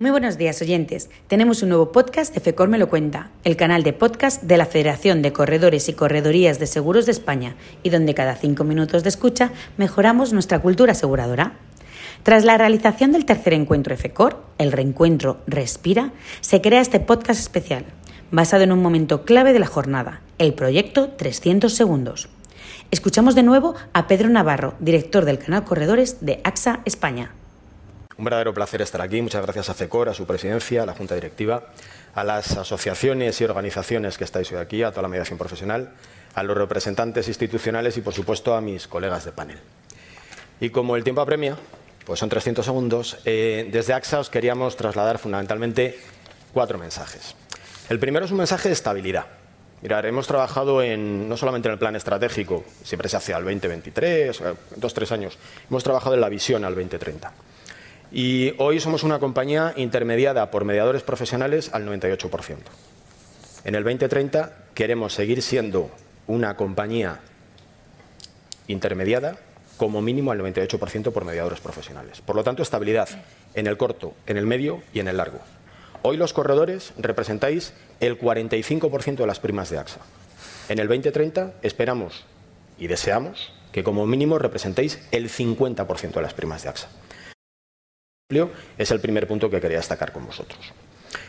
[0.00, 1.08] Muy buenos días, oyentes.
[1.28, 4.66] Tenemos un nuevo podcast de FECOR Me lo cuenta, el canal de podcast de la
[4.66, 9.10] Federación de Corredores y Corredorías de Seguros de España, y donde cada cinco minutos de
[9.10, 11.52] escucha mejoramos nuestra cultura aseguradora.
[12.24, 17.84] Tras la realización del tercer encuentro FECOR, el reencuentro Respira, se crea este podcast especial,
[18.32, 22.28] basado en un momento clave de la jornada, el proyecto 300 segundos.
[22.90, 27.30] Escuchamos de nuevo a Pedro Navarro, director del canal Corredores de AXA España.
[28.16, 29.20] Un verdadero placer estar aquí.
[29.20, 31.64] Muchas gracias a FECOR, a su presidencia, a la Junta Directiva,
[32.14, 35.90] a las asociaciones y organizaciones que estáis hoy aquí, a toda la mediación profesional,
[36.34, 39.58] a los representantes institucionales y, por supuesto, a mis colegas de panel.
[40.60, 41.56] Y como el tiempo apremia,
[42.06, 45.98] pues son 300 segundos, eh, desde AXA os queríamos trasladar fundamentalmente
[46.52, 47.34] cuatro mensajes.
[47.88, 49.26] El primero es un mensaje de estabilidad.
[49.82, 54.40] Mirar, hemos trabajado en, no solamente en el plan estratégico, siempre se hace al 2023,
[54.76, 55.36] dos, tres años,
[55.68, 57.32] hemos trabajado en la visión al 2030.
[58.16, 62.58] Y hoy somos una compañía intermediada por mediadores profesionales al 98%.
[63.64, 65.90] En el 2030 queremos seguir siendo
[66.28, 67.18] una compañía
[68.68, 69.36] intermediada
[69.78, 72.20] como mínimo al 98% por mediadores profesionales.
[72.20, 73.08] Por lo tanto, estabilidad
[73.54, 75.40] en el corto, en el medio y en el largo.
[76.02, 79.98] Hoy los corredores representáis el 45% de las primas de AXA.
[80.68, 82.26] En el 2030 esperamos
[82.78, 86.88] y deseamos que como mínimo representéis el 50% de las primas de AXA
[88.78, 90.72] es el primer punto que quería destacar con vosotros.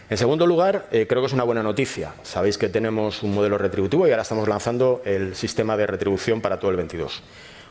[0.10, 2.14] En segundo lugar, eh, creo que es una buena noticia.
[2.24, 6.58] Sabéis que tenemos un modelo retributivo y ahora estamos lanzando el sistema de retribución para
[6.58, 7.22] todo el 22.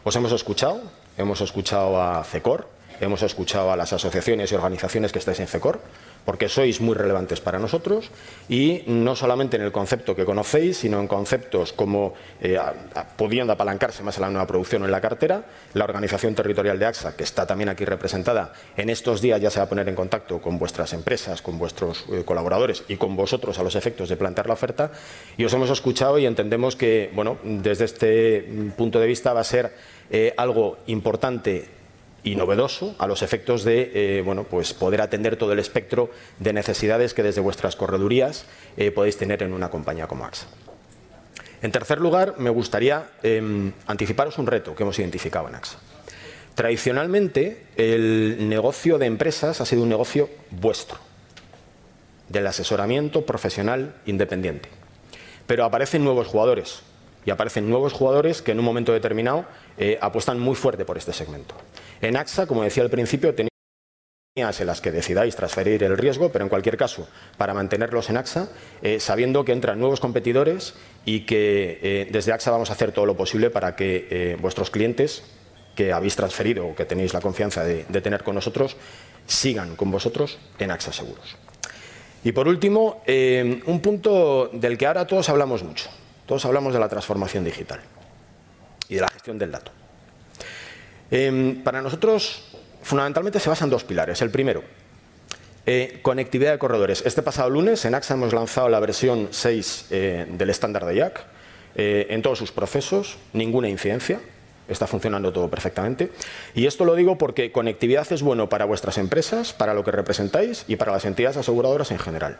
[0.04, 0.82] Os hemos escuchado,
[1.16, 2.68] hemos escuchado a CECOR,
[3.00, 5.80] hemos escuchado a las asociaciones y organizaciones que estáis en FECOR,
[6.24, 8.10] porque sois muy relevantes para nosotros
[8.48, 12.58] y no solamente en el concepto que conocéis, sino en conceptos como eh,
[13.16, 17.16] pudiendo apalancarse más en la nueva producción en la cartera, la organización territorial de AXA,
[17.16, 20.40] que está también aquí representada, en estos días ya se va a poner en contacto
[20.40, 24.46] con vuestras empresas, con vuestros eh, colaboradores y con vosotros a los efectos de plantear
[24.46, 24.92] la oferta
[25.36, 29.44] y os hemos escuchado y entendemos que, bueno, desde este punto de vista va a
[29.44, 29.72] ser
[30.10, 31.83] eh, algo importante
[32.24, 36.54] y novedoso a los efectos de eh, bueno, pues poder atender todo el espectro de
[36.54, 38.46] necesidades que desde vuestras corredurías
[38.76, 40.46] eh, podéis tener en una compañía como AXA.
[41.62, 45.78] En tercer lugar, me gustaría em, anticiparos un reto que hemos identificado en AXA.
[46.54, 50.98] Tradicionalmente, el negocio de empresas ha sido un negocio vuestro,
[52.28, 54.68] del asesoramiento profesional independiente.
[55.46, 56.82] Pero aparecen nuevos jugadores,
[57.24, 59.44] y aparecen nuevos jugadores que en un momento determinado
[59.78, 61.54] eh, apuestan muy fuerte por este segmento.
[62.00, 63.50] En AXA, como decía al principio, tenéis
[64.36, 67.06] en las que decidáis transferir el riesgo, pero en cualquier caso,
[67.38, 68.48] para mantenerlos en AXA,
[68.82, 70.74] eh, sabiendo que entran nuevos competidores
[71.04, 75.22] y que eh, desde AXA vamos a hacer todo lo posible para que vuestros clientes
[75.76, 78.76] que habéis transferido o que tenéis la confianza de, de, tener con nosotros,
[79.26, 81.36] sigan con vosotros en AXA Seguros.
[82.24, 85.90] Y por último, un punto del que ahora todos hablamos mucho,
[86.26, 87.80] todos hablamos de la transformación digital
[88.88, 89.72] y de la gestión del dato.
[91.10, 94.20] Em, para nosotros, fundamentalmente, se basa en dos pilares.
[94.22, 94.62] El primero,
[95.66, 97.02] eh, conectividad de corredores.
[97.06, 101.24] Este pasado lunes en AXA hemos lanzado la versión 6 eh, del estándar de Jack
[101.74, 104.20] eh, en todos sus procesos, ninguna incidencia,
[104.68, 106.10] está funcionando todo perfectamente.
[106.54, 110.64] Y esto lo digo porque conectividad es bueno para vuestras empresas, para lo que representáis
[110.68, 112.38] y para las entidades aseguradoras en general.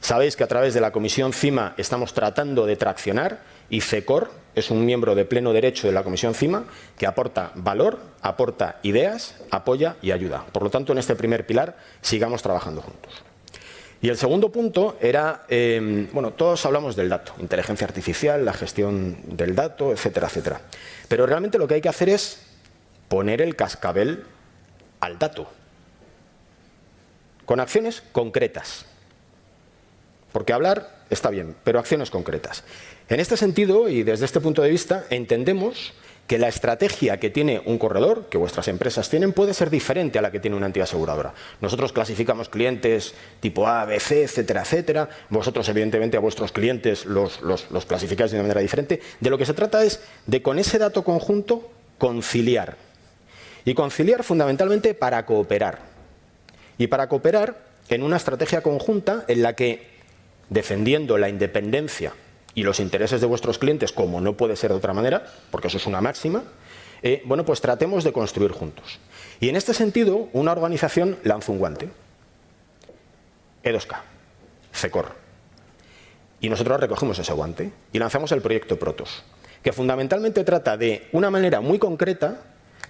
[0.00, 4.70] Sabéis que a través de la Comisión CIMA estamos tratando de traccionar y CECOR es
[4.70, 6.64] un miembro de pleno derecho de la Comisión CIMA
[6.96, 10.44] que aporta valor, aporta ideas, apoya y ayuda.
[10.52, 13.12] Por lo tanto, en este primer pilar sigamos trabajando juntos.
[14.00, 19.18] Y el segundo punto era, em, bueno, todos hablamos del dato, inteligencia artificial, la gestión
[19.36, 20.60] del dato, etcétera, etcétera.
[21.08, 22.46] Pero realmente lo que hay que hacer es
[23.08, 24.24] poner el cascabel
[25.00, 25.50] al dato,
[27.44, 28.84] con acciones concretas.
[30.32, 32.64] Porque hablar está bien, pero acciones concretas.
[33.08, 35.94] En este sentido, y desde este punto de vista, entendemos
[36.26, 40.22] que la estrategia que tiene un corredor, que vuestras empresas tienen, puede ser diferente a
[40.22, 41.32] la que tiene una entidad aseguradora.
[41.62, 45.08] Nosotros clasificamos clientes tipo A, B, C, etcétera, etcétera.
[45.30, 49.00] Vosotros, evidentemente, a vuestros clientes los, los clasificáis de una manera diferente.
[49.20, 52.76] De lo que se trata es de, con ese dato conjunto, conciliar.
[53.64, 55.78] Y conciliar fundamentalmente para cooperar.
[56.76, 57.56] Y para cooperar
[57.88, 59.97] en una estrategia conjunta en la que
[60.50, 62.12] defendiendo la independencia
[62.54, 65.76] y los intereses de vuestros clientes, como no puede ser de otra manera, porque eso
[65.76, 66.42] es una máxima,
[67.02, 68.98] eh, bueno, pues tratemos de construir juntos.
[69.40, 71.90] Y en este sentido, una organización lanza un guante.
[73.62, 74.00] E2K,
[74.72, 75.14] CECOR.
[76.40, 79.22] Y nosotros recogemos ese guante y lanzamos el proyecto Protos,
[79.62, 82.40] que fundamentalmente trata de una manera muy concreta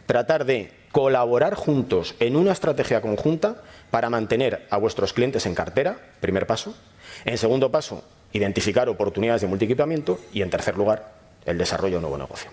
[0.09, 3.57] tratar de colaborar juntos en una estrategia conjunta
[3.91, 6.75] para mantener a vuestros clientes en cartera, primer paso.
[7.27, 8.03] En segundo paso,
[8.33, 11.13] identificar oportunidades de multiequipamiento y, en tercer lugar,
[11.45, 12.51] el desarrollo de nuevo negocio.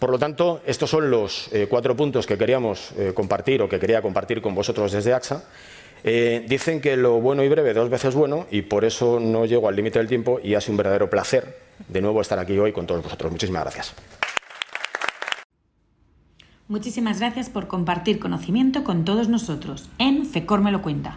[0.00, 3.78] Por lo tanto, estos son los eh, cuatro puntos que queríamos eh, compartir o que
[3.78, 5.44] quería compartir con vosotros desde AXA.
[6.02, 9.68] Eh, dicen que lo bueno y breve dos veces bueno y por eso no llego
[9.68, 12.72] al límite del tiempo y ha sido un verdadero placer de nuevo estar aquí hoy
[12.72, 13.30] con todos vosotros.
[13.30, 13.94] Muchísimas gracias.
[16.70, 21.16] Muchísimas gracias por compartir conocimiento con todos nosotros en FECOR me lo cuenta.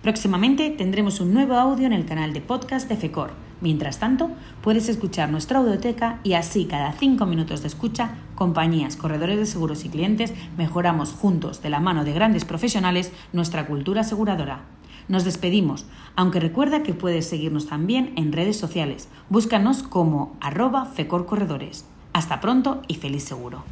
[0.00, 3.32] Próximamente tendremos un nuevo audio en el canal de podcast de FECOR.
[3.60, 4.30] Mientras tanto,
[4.62, 9.84] puedes escuchar nuestra audioteca y así cada cinco minutos de escucha, compañías, corredores de seguros
[9.84, 14.64] y clientes mejoramos juntos de la mano de grandes profesionales nuestra cultura aseguradora.
[15.08, 15.84] Nos despedimos,
[16.14, 19.10] aunque recuerda que puedes seguirnos también en redes sociales.
[19.28, 21.84] Búscanos como arroba FECOR Corredores.
[22.14, 23.62] Hasta pronto y feliz seguro.